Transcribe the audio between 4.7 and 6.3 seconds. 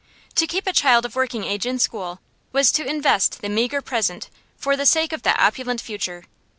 the sake of the opulent future.